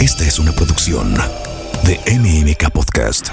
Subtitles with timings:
[0.00, 1.14] Esta es una producción
[1.84, 3.28] de MMK Podcast.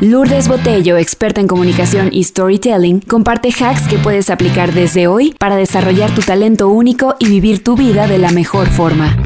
[0.00, 5.56] Lourdes Botello, experta en comunicación y storytelling, comparte hacks que puedes aplicar desde hoy para
[5.56, 9.16] desarrollar tu talento único y vivir tu vida de la mejor forma.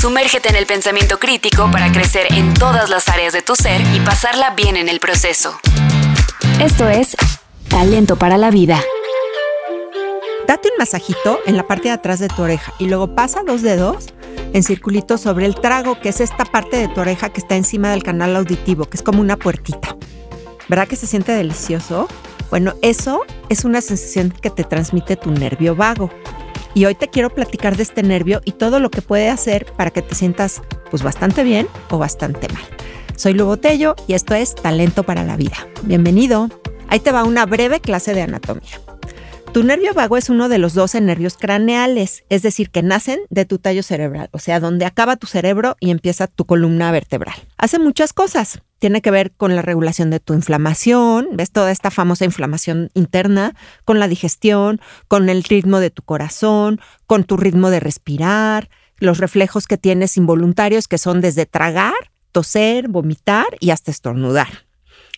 [0.00, 4.00] Sumérgete en el pensamiento crítico para crecer en todas las áreas de tu ser y
[4.00, 5.60] pasarla bien en el proceso.
[6.62, 7.14] Esto es
[7.68, 8.82] Talento para la Vida.
[10.48, 13.60] Date un masajito en la parte de atrás de tu oreja y luego pasa los
[13.60, 14.14] dedos
[14.52, 17.90] en circulito sobre el trago, que es esta parte de tu oreja que está encima
[17.90, 19.96] del canal auditivo, que es como una puertita.
[20.68, 22.08] ¿Verdad que se siente delicioso?
[22.50, 26.10] Bueno, eso es una sensación que te transmite tu nervio vago.
[26.74, 29.90] Y hoy te quiero platicar de este nervio y todo lo que puede hacer para
[29.90, 32.62] que te sientas pues bastante bien o bastante mal.
[33.16, 35.66] Soy Lu Botello y esto es Talento para la Vida.
[35.82, 36.48] Bienvenido.
[36.88, 38.81] Ahí te va una breve clase de anatomía.
[39.52, 43.44] Tu nervio vago es uno de los 12 nervios craneales, es decir, que nacen de
[43.44, 47.34] tu tallo cerebral, o sea, donde acaba tu cerebro y empieza tu columna vertebral.
[47.58, 48.62] Hace muchas cosas.
[48.78, 53.54] Tiene que ver con la regulación de tu inflamación, ves toda esta famosa inflamación interna,
[53.84, 59.18] con la digestión, con el ritmo de tu corazón, con tu ritmo de respirar, los
[59.18, 61.92] reflejos que tienes involuntarios que son desde tragar,
[62.32, 64.48] toser, vomitar y hasta estornudar.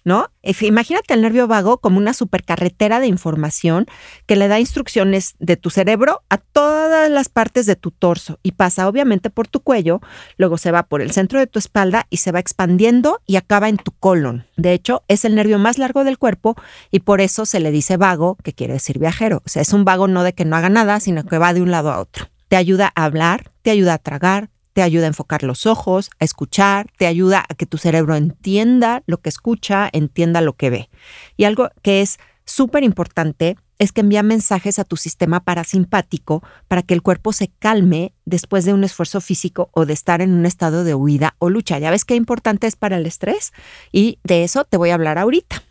[0.05, 0.31] ¿No?
[0.43, 3.87] Imagínate el nervio vago como una supercarretera de información
[4.27, 8.53] que le da instrucciones de tu cerebro a todas las partes de tu torso y
[8.53, 10.01] pasa obviamente por tu cuello,
[10.37, 13.69] luego se va por el centro de tu espalda y se va expandiendo y acaba
[13.69, 14.47] en tu colon.
[14.57, 16.55] De hecho, es el nervio más largo del cuerpo
[16.91, 19.43] y por eso se le dice vago, que quiere decir viajero.
[19.45, 21.63] O sea, es un vago no de que no haga nada, sino que va de
[21.63, 22.27] un lado a otro.
[22.49, 26.25] Te ayuda a hablar, te ayuda a tragar, te ayuda a enfocar los ojos, a
[26.25, 30.91] escuchar, te ayuda a que tu cerebro entienda lo que escucha, entienda lo que ve.
[31.37, 36.83] Y algo que es súper importante es que envía mensajes a tu sistema parasimpático para
[36.83, 40.45] que el cuerpo se calme después de un esfuerzo físico o de estar en un
[40.45, 41.79] estado de huida o lucha.
[41.79, 43.53] ¿Ya ves qué importante es para el estrés?
[43.93, 45.63] Y de eso te voy a hablar ahorita.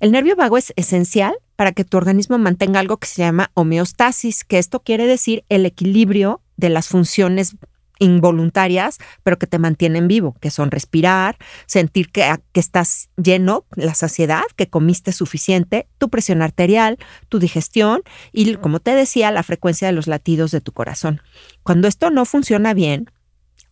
[0.00, 4.44] El nervio vago es esencial para que tu organismo mantenga algo que se llama homeostasis,
[4.44, 7.56] que esto quiere decir el equilibrio de las funciones
[7.98, 11.36] involuntarias, pero que te mantienen vivo, que son respirar,
[11.66, 16.98] sentir que, que, estás lleno, la saciedad, que comiste suficiente, tu presión arterial,
[17.28, 21.22] tu digestión y, como te decía, la frecuencia de los latidos de tu corazón.
[21.62, 23.10] Cuando esto no funciona bien,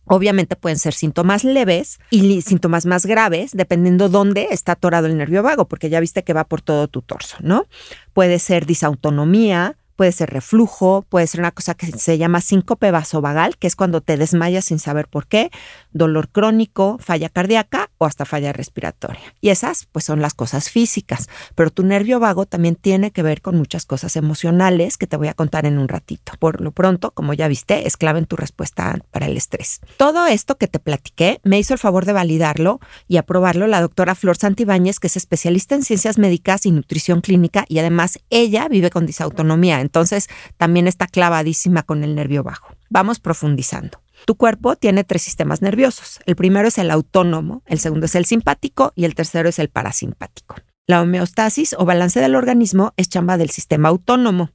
[0.09, 5.43] Obviamente pueden ser síntomas leves y síntomas más graves, dependiendo dónde está atorado el nervio
[5.43, 7.65] vago, porque ya viste que va por todo tu torso, ¿no?
[8.13, 13.57] Puede ser disautonomía, puede ser reflujo, puede ser una cosa que se llama síncope vasovagal,
[13.57, 15.49] que es cuando te desmayas sin saber por qué,
[15.91, 19.33] dolor crónico, falla cardíaca o hasta falla respiratoria.
[19.41, 23.41] Y esas pues son las cosas físicas, pero tu nervio vago también tiene que ver
[23.41, 26.33] con muchas cosas emocionales que te voy a contar en un ratito.
[26.39, 29.81] Por lo pronto, como ya viste, es clave en tu respuesta para el estrés.
[29.97, 34.13] Todo esto que te platiqué me hizo el favor de validarlo y aprobarlo la doctora
[34.13, 38.91] Flor Santibáñez, que es especialista en ciencias médicas y nutrición clínica y además ella vive
[38.91, 40.27] con disautonomía entonces
[40.57, 42.75] también está clavadísima con el nervio bajo.
[42.89, 44.01] Vamos profundizando.
[44.25, 46.19] Tu cuerpo tiene tres sistemas nerviosos.
[46.25, 49.69] El primero es el autónomo, el segundo es el simpático y el tercero es el
[49.69, 50.55] parasimpático.
[50.89, 54.51] La homeostasis o balance del organismo es chamba del sistema autónomo.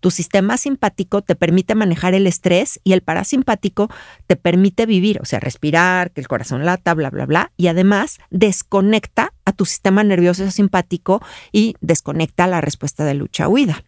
[0.00, 3.88] Tu sistema simpático te permite manejar el estrés y el parasimpático
[4.26, 8.18] te permite vivir, o sea, respirar, que el corazón lata, bla, bla, bla, y además
[8.30, 11.22] desconecta a tu sistema nervioso simpático
[11.52, 13.84] y desconecta la respuesta de lucha-huida.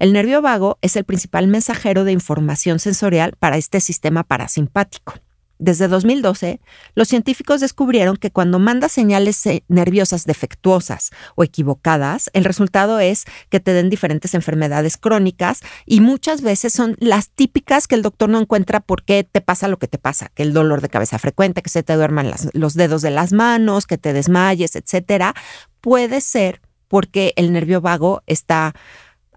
[0.00, 5.12] El nervio vago es el principal mensajero de información sensorial para este sistema parasimpático.
[5.58, 6.62] Desde 2012,
[6.94, 13.26] los científicos descubrieron que cuando manda señales eh, nerviosas defectuosas o equivocadas, el resultado es
[13.50, 18.30] que te den diferentes enfermedades crónicas y muchas veces son las típicas que el doctor
[18.30, 21.18] no encuentra por qué te pasa lo que te pasa, que el dolor de cabeza
[21.18, 25.34] frecuente, que se te duerman los dedos de las manos, que te desmayes, etcétera,
[25.82, 28.74] puede ser porque el nervio vago está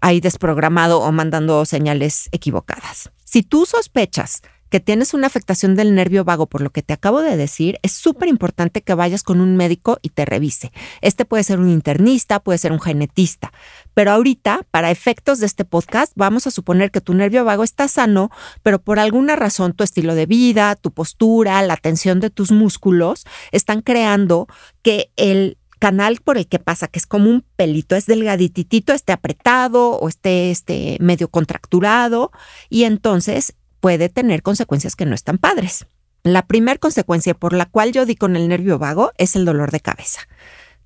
[0.04, 3.10] ahí desprogramado o mandando señales equivocadas.
[3.24, 7.22] Si tú sospechas que tienes una afectación del nervio vago por lo que te acabo
[7.22, 10.72] de decir, es súper importante que vayas con un médico y te revise.
[11.00, 13.50] Este puede ser un internista, puede ser un genetista,
[13.94, 17.88] pero ahorita, para efectos de este podcast, vamos a suponer que tu nervio vago está
[17.88, 18.30] sano,
[18.62, 23.24] pero por alguna razón tu estilo de vida, tu postura, la tensión de tus músculos
[23.52, 24.48] están creando
[24.82, 29.12] que el canal por el que pasa, que es como un pelito, es delgadititito, esté
[29.12, 32.32] apretado o esté, esté medio contracturado
[32.70, 35.84] y entonces puede tener consecuencias que no están padres.
[36.22, 39.72] La primera consecuencia por la cual yo di con el nervio vago es el dolor
[39.72, 40.20] de cabeza.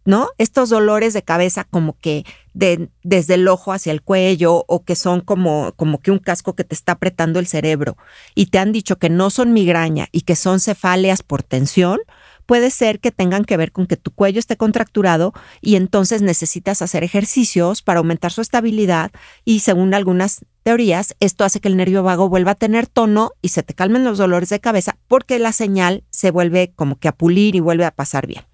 [0.05, 0.31] ¿no?
[0.37, 2.25] Estos dolores de cabeza como que
[2.55, 6.57] de, desde el ojo hacia el cuello o que son como, como que un casco
[6.57, 7.97] que te está apretando el cerebro
[8.35, 12.01] y te han dicho que no son migraña y que son cefaleas por tensión,
[12.49, 16.81] puede ser que tengan que ver con que tu cuello esté contracturado y entonces necesitas
[16.81, 19.11] hacer ejercicios para aumentar su estabilidad
[19.45, 23.51] y según algunas teorías, esto hace que el nervio vago vuelva a tener tono y
[23.51, 27.13] se te calmen los dolores de cabeza porque la señal se vuelve como que a
[27.13, 28.45] pulir y vuelve a pasar bien.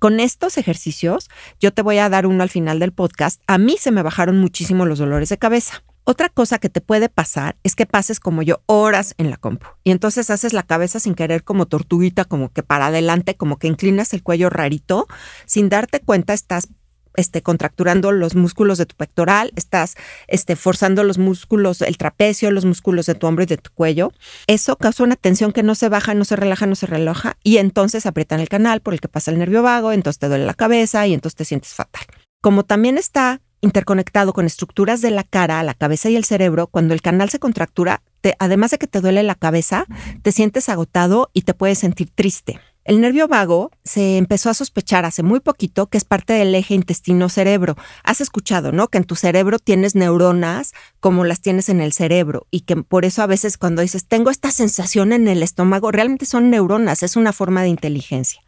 [0.00, 1.30] Con estos ejercicios,
[1.60, 3.40] yo te voy a dar uno al final del podcast.
[3.46, 5.84] A mí se me bajaron muchísimo los dolores de cabeza.
[6.10, 9.66] Otra cosa que te puede pasar es que pases como yo horas en la compu
[9.84, 13.66] y entonces haces la cabeza sin querer como tortuguita, como que para adelante, como que
[13.66, 15.06] inclinas el cuello rarito,
[15.44, 16.68] sin darte cuenta estás
[17.16, 19.96] este, contracturando los músculos de tu pectoral, estás
[20.28, 24.10] este, forzando los músculos, el trapecio, los músculos de tu hombro y de tu cuello.
[24.46, 27.58] Eso causa una tensión que no se baja, no se relaja, no se relaja y
[27.58, 30.54] entonces aprietan el canal por el que pasa el nervio vago, entonces te duele la
[30.54, 32.06] cabeza y entonces te sientes fatal.
[32.40, 36.94] Como también está interconectado con estructuras de la cara, la cabeza y el cerebro, cuando
[36.94, 38.02] el canal se contractura,
[38.38, 39.86] además de que te duele la cabeza,
[40.22, 42.60] te sientes agotado y te puedes sentir triste.
[42.84, 46.72] El nervio vago se empezó a sospechar hace muy poquito que es parte del eje
[46.72, 47.76] intestino-cerebro.
[48.02, 48.88] Has escuchado, ¿no?
[48.88, 53.04] Que en tu cerebro tienes neuronas como las tienes en el cerebro y que por
[53.04, 57.16] eso a veces cuando dices, tengo esta sensación en el estómago, realmente son neuronas, es
[57.16, 58.40] una forma de inteligencia.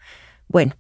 [0.49, 0.75] Bueno,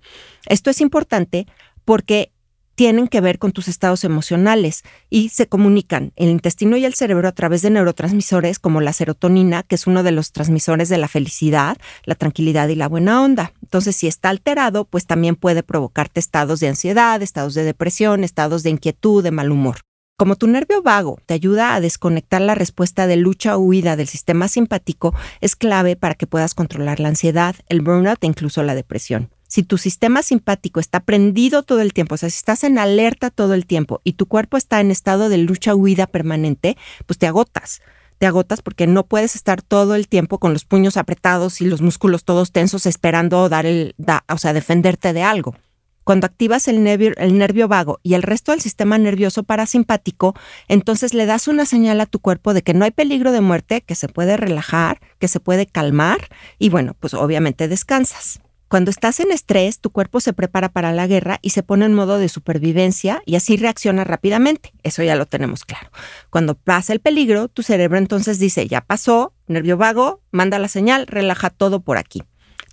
[0.46, 1.46] esto es importante
[1.84, 2.32] porque
[2.80, 7.28] tienen que ver con tus estados emocionales y se comunican el intestino y el cerebro
[7.28, 11.06] a través de neurotransmisores como la serotonina, que es uno de los transmisores de la
[11.06, 13.52] felicidad, la tranquilidad y la buena onda.
[13.60, 18.62] Entonces, si está alterado, pues también puede provocarte estados de ansiedad, estados de depresión, estados
[18.62, 19.80] de inquietud, de mal humor.
[20.16, 24.08] Como tu nervio vago te ayuda a desconectar la respuesta de lucha o huida del
[24.08, 28.74] sistema simpático, es clave para que puedas controlar la ansiedad, el burnout e incluso la
[28.74, 32.78] depresión si tu sistema simpático está prendido todo el tiempo, o sea, si estás en
[32.78, 37.26] alerta todo el tiempo y tu cuerpo está en estado de lucha-huida permanente, pues te
[37.26, 37.82] agotas.
[38.18, 41.82] Te agotas porque no puedes estar todo el tiempo con los puños apretados y los
[41.82, 43.96] músculos todos tensos esperando dar el,
[44.32, 45.56] o sea, defenderte de algo.
[46.04, 50.36] Cuando activas el nervio, el nervio vago y el resto del sistema nervioso parasimpático,
[50.68, 53.80] entonces le das una señal a tu cuerpo de que no hay peligro de muerte,
[53.80, 58.40] que se puede relajar, que se puede calmar y bueno, pues obviamente descansas.
[58.70, 61.92] Cuando estás en estrés, tu cuerpo se prepara para la guerra y se pone en
[61.92, 64.72] modo de supervivencia y así reacciona rápidamente.
[64.84, 65.90] Eso ya lo tenemos claro.
[66.30, 71.08] Cuando pasa el peligro, tu cerebro entonces dice, ya pasó, nervio vago, manda la señal,
[71.08, 72.22] relaja todo por aquí.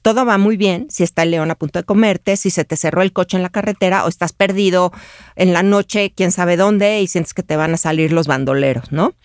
[0.04, 2.78] Todo va muy bien si está el león a punto de comerte, si se te
[2.78, 4.92] cerró el coche en la carretera o estás perdido
[5.36, 8.92] en la noche, quién sabe dónde, y sientes que te van a salir los bandoleros,
[8.92, 9.16] ¿no?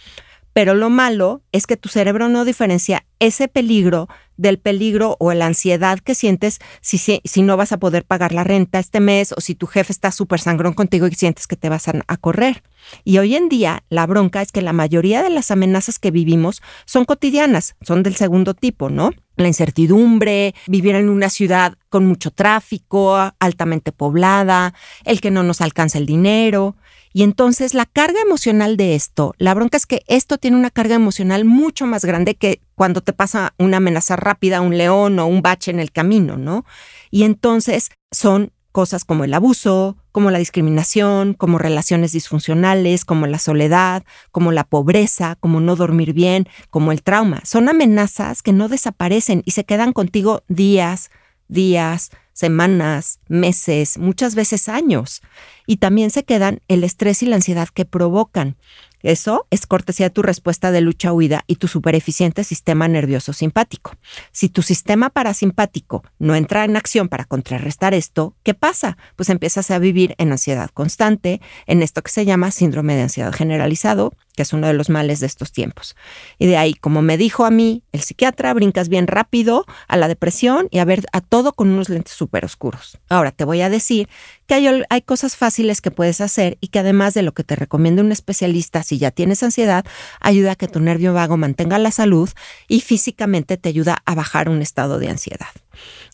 [0.54, 4.08] Pero lo malo es que tu cerebro no diferencia ese peligro
[4.42, 8.44] del peligro o la ansiedad que sientes si, si, no vas a poder pagar la
[8.44, 11.68] renta este mes o si tu jefe está súper sangrón contigo y sientes que te
[11.68, 12.62] vas a, correr.
[13.04, 16.60] Y hoy en día la bronca es que la mayoría de las amenazas que vivimos
[16.84, 19.12] son cotidianas, son del segundo tipo, ¿no?
[19.36, 24.74] La incertidumbre, vivir en una ciudad con mucho tráfico, altamente poblada,
[25.04, 26.76] el que no nos alcanza el dinero.
[27.12, 30.94] Y entonces la carga emocional de esto, la bronca es que esto tiene una carga
[30.94, 35.42] emocional mucho más grande que cuando te pasa una amenaza rápida, un león o un
[35.42, 36.64] bache en el camino, ¿no?
[37.10, 43.38] Y entonces son cosas como el abuso, como la discriminación, como relaciones disfuncionales, como la
[43.38, 47.42] soledad, como la pobreza, como no dormir bien, como el trauma.
[47.44, 51.10] Son amenazas que no desaparecen y se quedan contigo días,
[51.48, 52.10] días,
[52.42, 55.22] semanas, meses, muchas veces años.
[55.64, 58.56] Y también se quedan el estrés y la ansiedad que provocan.
[59.04, 63.96] Eso es cortesía de tu respuesta de lucha-huida y tu supereficiente sistema nervioso simpático.
[64.32, 68.96] Si tu sistema parasimpático no entra en acción para contrarrestar esto, ¿qué pasa?
[69.14, 73.32] Pues empiezas a vivir en ansiedad constante, en esto que se llama síndrome de ansiedad
[73.32, 75.96] generalizado, que es uno de los males de estos tiempos.
[76.38, 80.08] Y de ahí, como me dijo a mí el psiquiatra, brincas bien rápido a la
[80.08, 82.98] depresión y a ver a todo con unos lentes súper oscuros.
[83.08, 84.08] Ahora te voy a decir
[84.46, 87.56] que hay, hay, cosas fáciles que puedes hacer y que además de lo que te
[87.56, 89.84] recomienda un especialista si ya tienes ansiedad,
[90.20, 92.30] ayuda a que tu nervio vago mantenga la salud
[92.68, 95.48] y físicamente te ayuda a bajar un estado de ansiedad.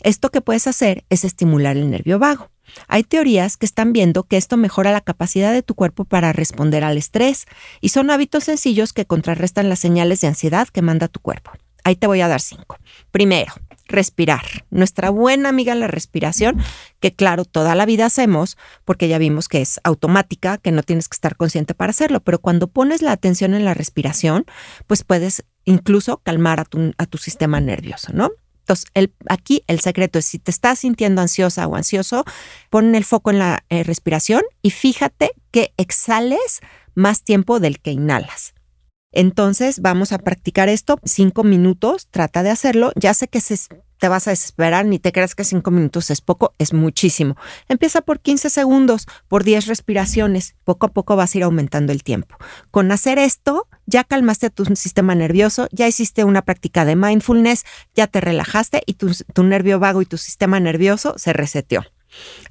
[0.02, 2.50] Esto que puedes hacer es estimular el nervio vago.
[2.86, 6.84] Hay teorías que están viendo que esto mejora la capacidad de tu cuerpo para responder
[6.84, 7.46] al estrés
[7.80, 11.52] y son hábitos sencillos que contrarrestan las señales de ansiedad que manda tu cuerpo.
[11.84, 12.78] Ahí te voy a dar cinco.
[13.10, 13.52] Primero,
[13.88, 14.42] respirar.
[14.70, 16.60] Nuestra buena amiga la respiración,
[17.00, 21.08] que claro, toda la vida hacemos, porque ya vimos que es automática, que no tienes
[21.08, 24.44] que estar consciente para hacerlo, pero cuando pones la atención en la respiración,
[24.86, 28.30] pues puedes incluso calmar a tu, a tu sistema nervioso, ¿no?
[29.28, 32.24] Aquí el secreto es si te estás sintiendo ansiosa o ansioso,
[32.70, 36.60] pon el foco en la eh, respiración y fíjate que exhales
[36.94, 38.54] más tiempo del que inhalas.
[39.12, 42.92] Entonces vamos a practicar esto cinco minutos, trata de hacerlo.
[42.94, 43.40] Ya sé que
[43.98, 47.36] te vas a desesperar, ni te creas que cinco minutos es poco, es muchísimo.
[47.68, 52.02] Empieza por 15 segundos, por 10 respiraciones, poco a poco vas a ir aumentando el
[52.02, 52.36] tiempo.
[52.70, 57.64] Con hacer esto, ya calmaste tu sistema nervioso, ya hiciste una práctica de mindfulness,
[57.94, 61.84] ya te relajaste y tu, tu nervio vago y tu sistema nervioso se reseteó.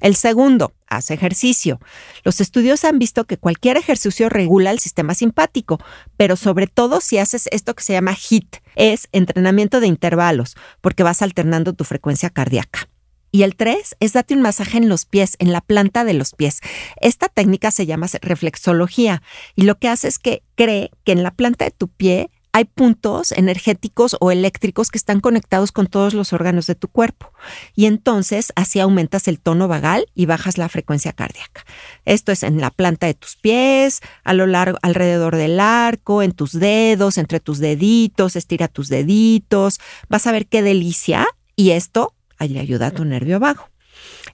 [0.00, 1.80] El segundo, haz ejercicio.
[2.24, 5.78] Los estudios han visto que cualquier ejercicio regula el sistema simpático,
[6.16, 11.02] pero sobre todo si haces esto que se llama HIT, es entrenamiento de intervalos, porque
[11.02, 12.88] vas alternando tu frecuencia cardíaca.
[13.30, 16.32] Y el tres es date un masaje en los pies, en la planta de los
[16.32, 16.60] pies.
[17.00, 19.22] Esta técnica se llama reflexología
[19.54, 22.64] y lo que hace es que cree que en la planta de tu pie hay
[22.64, 27.32] puntos energéticos o eléctricos que están conectados con todos los órganos de tu cuerpo.
[27.76, 31.64] Y entonces así aumentas el tono vagal y bajas la frecuencia cardíaca.
[32.04, 36.32] Esto es en la planta de tus pies, a lo largo, alrededor del arco, en
[36.32, 39.78] tus dedos, entre tus deditos, estira tus deditos.
[40.08, 41.26] Vas a ver qué delicia.
[41.54, 42.14] Y esto
[42.46, 43.68] le ayuda a tu nervio vago.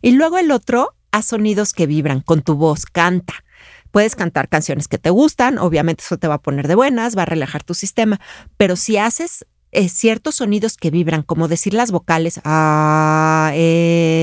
[0.02, 3.34] Y luego el otro, a sonidos que vibran con tu voz, canta.
[3.90, 7.23] Puedes cantar canciones que te gustan, obviamente eso te va a poner de buenas, va
[7.23, 8.20] a relajar tu sistema,
[8.56, 14.14] pero si haces eh, ciertos sonidos que vibran, como decir las vocales, ah, eh,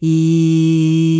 [0.00, 1.11] y,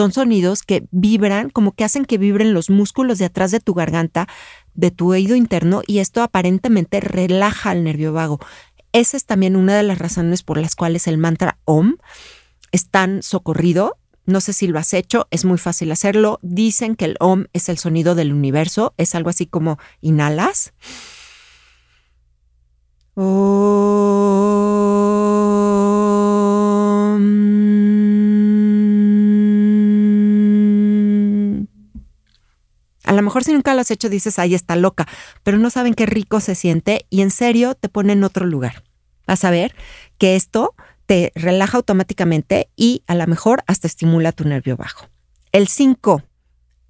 [0.00, 3.74] son sonidos que vibran, como que hacen que vibren los músculos de atrás de tu
[3.74, 4.28] garganta,
[4.72, 8.40] de tu oído interno, y esto aparentemente relaja el nervio vago.
[8.94, 11.96] Esa es también una de las razones por las cuales el mantra OM
[12.72, 13.98] es tan socorrido.
[14.24, 16.38] No sé si lo has hecho, es muy fácil hacerlo.
[16.40, 20.72] Dicen que el OM es el sonido del universo, es algo así como inhalas.
[33.10, 35.08] A lo mejor si nunca lo has hecho dices, ahí está loca,
[35.42, 38.84] pero no saben qué rico se siente y en serio te pone en otro lugar.
[39.26, 39.74] A ver
[40.16, 40.76] que esto
[41.06, 45.08] te relaja automáticamente y a lo mejor hasta estimula tu nervio bajo.
[45.50, 46.22] El 5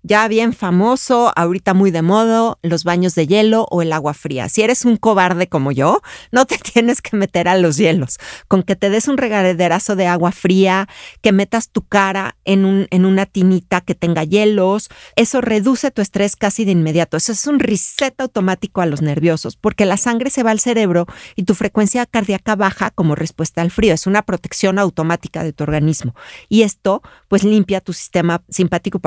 [0.02, 4.49] ya bien famoso, ahorita muy de moda, los baños de hielo o el agua fría.
[4.49, 6.00] Si eres un cobarde como yo,
[6.33, 8.19] no te tienes que meter a los hielos.
[8.49, 10.88] Con que te des un regaderazo de agua fría,
[11.21, 16.02] que metas tu cara en, un, en una tinita que tenga hielos, eso reduce tu
[16.02, 17.16] estrés casi de inmediato.
[17.16, 21.07] Eso es un reset automático a los nerviosos, porque la sangre se va al cerebro
[21.37, 23.95] y tu frecuencia cardíaca baja como respuesta al frío.
[23.95, 26.14] Es una protección automática de tu organismo.
[26.49, 28.99] Y esto, pues, limpia tu sistema simpático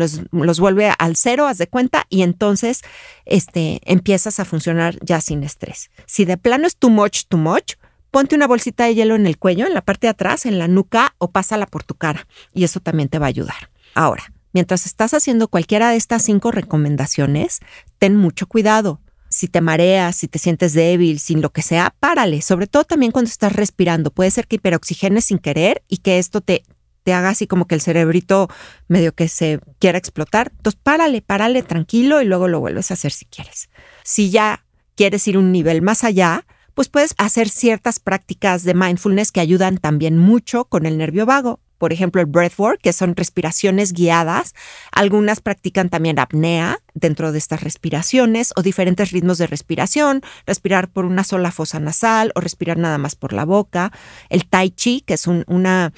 [0.00, 2.82] parasimpático los, vuelve al cero, haz de cuenta, y entonces
[3.24, 5.90] este, empiezas a funcionar ya sin estrés.
[6.06, 7.74] Si de plano es too much, too much,
[8.10, 10.68] ponte una bolsita de hielo en el cuello, en la parte de atrás, en la
[10.68, 13.70] nuca o pásala por tu cara y eso también te va a ayudar.
[13.94, 17.60] Ahora, mientras estás haciendo cualquiera de estas cinco recomendaciones,
[17.98, 19.00] ten mucho cuidado.
[19.28, 22.42] Si te mareas, si te sientes débil, sin lo que sea, párale.
[22.42, 24.10] Sobre todo también cuando estás respirando.
[24.10, 26.64] Puede ser que hiperoxigenes sin querer y que esto te,
[27.02, 28.48] te haga así como que el cerebrito
[28.88, 30.52] medio que se quiera explotar.
[30.56, 33.70] Entonces, párale, párale tranquilo y luego lo vuelves a hacer si quieres.
[34.04, 34.64] Si ya
[34.96, 39.78] quieres ir un nivel más allá, pues puedes hacer ciertas prácticas de mindfulness que ayudan
[39.78, 41.60] también mucho con el nervio vago.
[41.78, 44.54] Por ejemplo, el breathwork, que son respiraciones guiadas.
[44.92, 51.06] Algunas practican también apnea dentro de estas respiraciones o diferentes ritmos de respiración, respirar por
[51.06, 53.92] una sola fosa nasal o respirar nada más por la boca.
[54.28, 55.94] El tai chi, que es una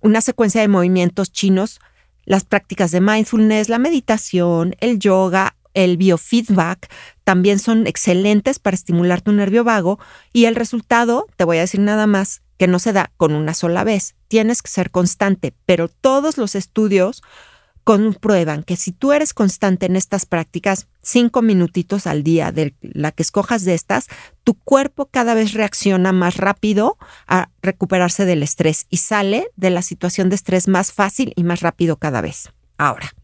[0.00, 1.80] una secuencia de movimientos chinos,
[2.24, 6.90] las prácticas de mindfulness, la meditación, el yoga, el biofeedback
[7.24, 9.98] también son excelentes para estimular tu nervio vago
[10.32, 13.54] y el resultado, te voy a decir nada más, que no se da con una
[13.54, 14.16] sola vez.
[14.26, 17.22] Tienes que ser constante, pero todos los estudios
[17.88, 23.12] comprueban que si tú eres constante en estas prácticas, cinco minutitos al día de la
[23.12, 24.08] que escojas de estas,
[24.44, 29.80] tu cuerpo cada vez reacciona más rápido a recuperarse del estrés y sale de la
[29.80, 32.50] situación de estrés más fácil y más rápido cada vez.
[32.76, 33.14] Ahora,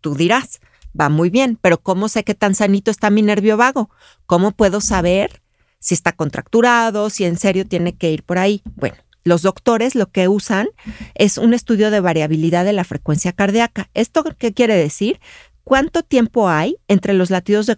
[0.00, 0.60] tú dirás,
[0.98, 3.90] va muy bien, pero ¿cómo sé qué tan sanito está mi nervio vago?
[4.26, 5.42] ¿Cómo puedo saber
[5.80, 8.62] si está contracturado, si en serio tiene que ir por ahí?
[8.76, 10.68] Bueno, los doctores lo que usan
[11.14, 13.90] es un estudio de variabilidad de la frecuencia cardíaca.
[13.94, 15.20] ¿Esto qué quiere decir?
[15.64, 17.76] ¿Cuánto tiempo hay entre los latidos de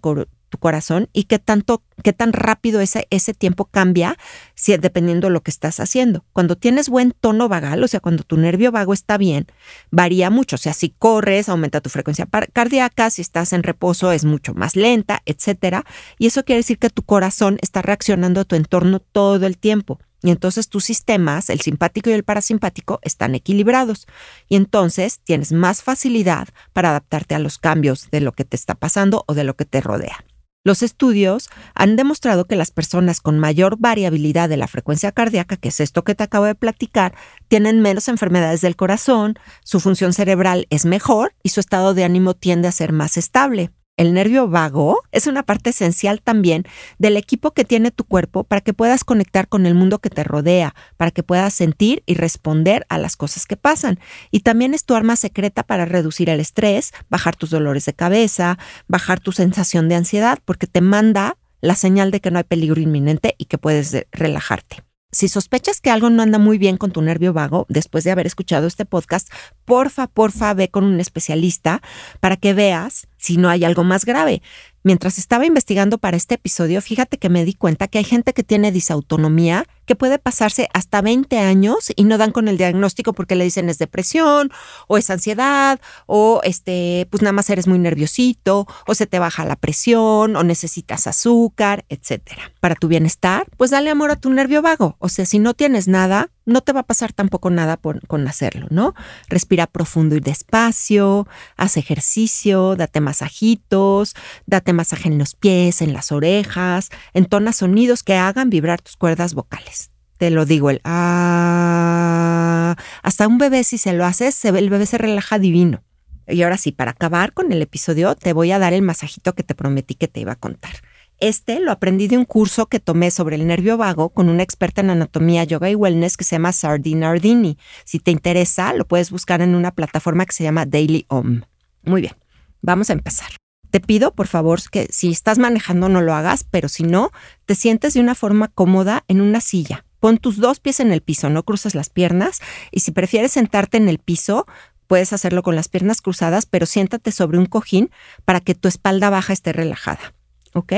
[0.50, 4.16] tu corazón y qué tanto, qué tan rápido ese, ese tiempo cambia
[4.54, 6.25] si, dependiendo de lo que estás haciendo.
[6.32, 9.47] Cuando tienes buen tono vagal, o sea, cuando tu nervio vago está bien,
[9.90, 10.56] varía mucho.
[10.56, 14.76] O sea, si corres, aumenta tu frecuencia cardíaca, si estás en reposo es mucho más
[14.76, 15.85] lenta, etcétera.
[16.18, 19.99] Y eso quiere decir que tu corazón está reaccionando a tu entorno todo el tiempo.
[20.22, 24.06] Y entonces tus sistemas, el simpático y el parasimpático, están equilibrados.
[24.48, 28.74] Y entonces tienes más facilidad para adaptarte a los cambios de lo que te está
[28.74, 30.24] pasando o de lo que te rodea.
[30.62, 35.68] Los estudios han demostrado que las personas con mayor variabilidad de la frecuencia cardíaca, que
[35.68, 37.14] es esto que te acabo de platicar,
[37.48, 42.34] tienen menos enfermedades del corazón, su función cerebral es mejor y su estado de ánimo
[42.34, 43.70] tiende a ser más estable
[44.00, 46.64] el nervio vago es una parte esencial también
[46.99, 50.25] del equipo que tiene tu cuerpo para que puedas conectar con el mundo que te
[50.25, 54.00] rodea, para que puedas sentir y responder a las cosas que pasan.
[54.30, 58.59] Y también es tu arma secreta para reducir el estrés, bajar tus dolores de cabeza,
[58.88, 62.80] bajar tu sensación de ansiedad, porque te manda la señal de que no hay peligro
[62.80, 64.89] inminente y que puedes relajarte.
[65.12, 68.29] Si sospechas que algo no anda muy bien con tu nervio vago después de haber
[68.29, 69.29] escuchado este podcast,
[69.64, 71.83] porfa, porfa, ve con un especialista
[72.21, 74.40] para que veas si no hay algo más grave.
[74.82, 78.42] Mientras estaba investigando para este episodio, fíjate que me di cuenta que hay gente que
[78.42, 83.34] tiene disautonomía que puede pasarse hasta 20 años y no dan con el diagnóstico porque
[83.34, 84.50] le dicen es depresión
[84.87, 89.44] o es ansiedad o este pues nada más eres muy nerviosito o se te baja
[89.44, 92.52] la presión o necesitas azúcar, etcétera.
[92.60, 94.96] Para tu bienestar, pues dale amor a tu nervio vago.
[94.99, 98.66] O sea, si no tienes nada, no te va a pasar tampoco nada con hacerlo,
[98.70, 98.94] ¿no?
[99.28, 104.14] Respira profundo y despacio, haz ejercicio, date masajitos,
[104.47, 109.35] date masaje en los pies, en las orejas, entona sonidos que hagan vibrar tus cuerdas
[109.35, 109.90] vocales.
[110.18, 114.99] Te lo digo, el ah, hasta un bebé si se lo haces, el bebé se
[114.99, 115.82] relaja divino.
[116.26, 119.42] Y ahora sí, para acabar con el episodio, te voy a dar el masajito que
[119.42, 120.73] te prometí que te iba a contar.
[121.20, 124.80] Este lo aprendí de un curso que tomé sobre el nervio vago con una experta
[124.80, 127.58] en anatomía, yoga y wellness que se llama Sardina Ardini.
[127.84, 131.42] Si te interesa, lo puedes buscar en una plataforma que se llama Daily Om.
[131.84, 132.14] Muy bien,
[132.62, 133.28] vamos a empezar.
[133.70, 137.10] Te pido, por favor, que si estás manejando no lo hagas, pero si no,
[137.44, 139.84] te sientes de una forma cómoda en una silla.
[140.00, 143.76] Pon tus dos pies en el piso, no cruces las piernas y si prefieres sentarte
[143.76, 144.46] en el piso,
[144.86, 147.90] puedes hacerlo con las piernas cruzadas, pero siéntate sobre un cojín
[148.24, 150.14] para que tu espalda baja esté relajada.
[150.54, 150.74] ¿Ok?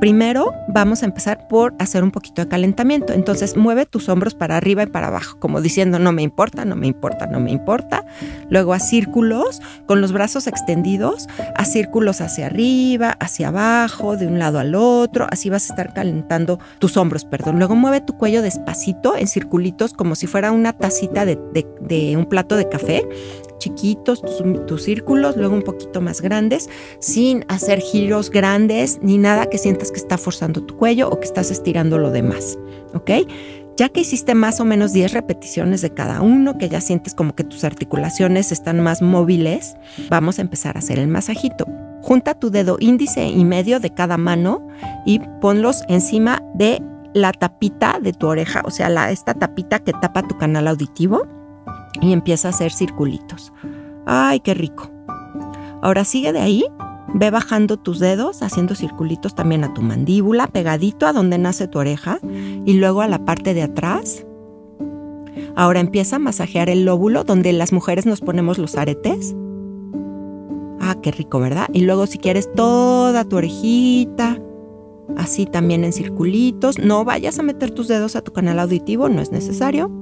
[0.00, 3.12] Primero vamos a empezar por hacer un poquito de calentamiento.
[3.12, 6.76] Entonces mueve tus hombros para arriba y para abajo, como diciendo no me importa, no
[6.76, 8.04] me importa, no me importa.
[8.50, 14.38] Luego a círculos con los brazos extendidos, a círculos hacia arriba, hacia abajo, de un
[14.38, 15.26] lado al otro.
[15.30, 17.58] Así vas a estar calentando tus hombros, perdón.
[17.58, 21.38] Luego mueve tu cuello despacito en circulitos como si fuera una tacita de,
[21.80, 23.06] de un plato de café
[23.62, 24.22] chiquitos,
[24.66, 29.92] tus, círculos, luego un poquito más grandes, sin hacer giros grandes ni nada que sientas
[29.92, 32.58] que está forzando tu cuello o que estás estirando lo demás.
[32.94, 33.10] ¿Ok?
[33.76, 37.34] Ya que hiciste más o menos 10 repeticiones de cada uno, que ya sientes como
[37.34, 39.76] que tus articulaciones están más móviles,
[40.10, 41.66] vamos a empezar a hacer el masajito.
[42.02, 44.66] Junta tu dedo índice y medio de cada mano
[45.06, 46.82] y ponlos encima de
[47.14, 51.41] la tapita de tu oreja, o sea, la, esta tapita que tapa tu canal auditivo
[52.02, 53.52] y empieza a hacer circulitos.
[54.04, 54.90] ¡Ay, qué rico!
[55.80, 56.64] Ahora sigue de ahí,
[57.14, 61.78] ve bajando tus dedos, haciendo circulitos también a tu mandíbula, pegadito a donde nace tu
[61.78, 62.18] oreja
[62.64, 64.26] y luego a la parte de atrás.
[65.54, 69.34] Ahora empieza a masajear el lóbulo donde las mujeres nos ponemos los aretes.
[70.80, 71.68] Ah, qué rico, ¿verdad?
[71.72, 74.38] Y luego si quieres toda tu orejita,
[75.16, 76.78] así también en circulitos.
[76.78, 80.01] No vayas a meter tus dedos a tu canal auditivo, no es necesario.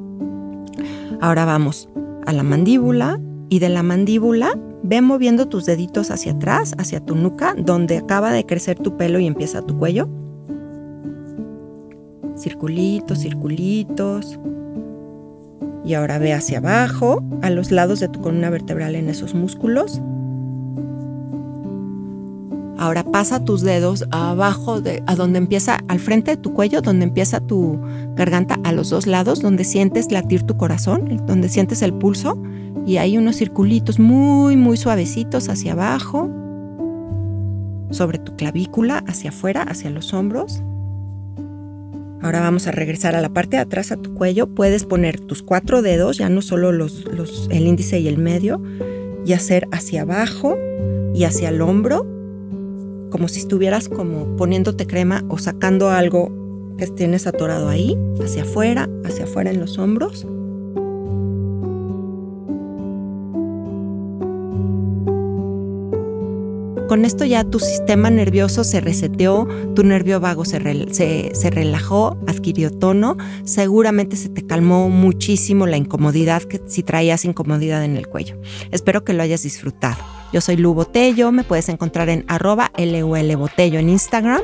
[1.20, 1.88] Ahora vamos
[2.26, 7.14] a la mandíbula y de la mandíbula ve moviendo tus deditos hacia atrás, hacia tu
[7.14, 10.08] nuca, donde acaba de crecer tu pelo y empieza tu cuello.
[12.38, 14.40] Circulitos, circulitos.
[15.84, 20.00] Y ahora ve hacia abajo, a los lados de tu columna vertebral en esos músculos.
[22.80, 27.04] Ahora pasa tus dedos abajo de a donde empieza al frente de tu cuello, donde
[27.04, 27.78] empieza tu
[28.16, 32.42] garganta a los dos lados, donde sientes latir tu corazón, donde sientes el pulso
[32.86, 36.30] y hay unos circulitos muy muy suavecitos hacia abajo
[37.90, 40.62] sobre tu clavícula, hacia afuera, hacia los hombros.
[42.22, 44.54] Ahora vamos a regresar a la parte de atrás a tu cuello.
[44.54, 47.04] Puedes poner tus cuatro dedos, ya no solo los,
[47.50, 48.62] el índice y el medio,
[49.26, 50.56] y hacer hacia abajo
[51.12, 52.06] y hacia el hombro
[53.10, 56.32] como si estuvieras como poniéndote crema o sacando algo
[56.78, 60.26] que tienes atorado ahí, hacia afuera, hacia afuera en los hombros.
[66.90, 69.46] con esto ya tu sistema nervioso se reseteó,
[69.76, 70.58] tu nervio vago se,
[70.90, 77.84] se, relajó, adquirió tono, seguramente se te calmó muchísimo la incomodidad que si traías incomodidad
[77.84, 78.40] en el cuello.
[78.72, 80.02] Espero que lo hayas disfrutado.
[80.32, 82.70] Yo soy Lu Botello, me puedes encontrar en arroba
[83.36, 84.42] Botello en Instagram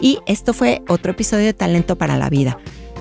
[0.00, 2.58] y esto fue otro episodio de Talento para la Vida.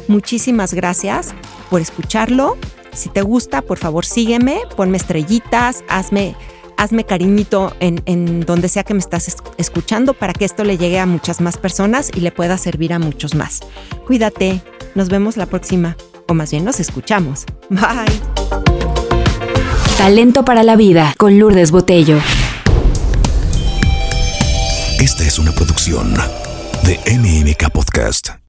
[0.08, 1.34] Muchísimas gracias
[1.70, 2.58] por escucharlo.
[2.94, 6.36] Si te gusta, por favor sígueme, ponme estrellitas, hazme,
[6.78, 11.00] hazme cariñito en, en donde sea que me estás escuchando para que esto le llegue
[11.00, 13.62] a muchas más personas y le pueda servir a muchos más.
[14.06, 14.62] Cuídate,
[14.96, 15.96] nos vemos la próxima,
[16.28, 17.46] o más bien nos escuchamos.
[17.70, 18.71] Bye.
[20.02, 22.18] Talento para la vida con Lourdes Botello.
[25.00, 26.16] Esta es una producción
[26.82, 28.41] de MMK Podcast.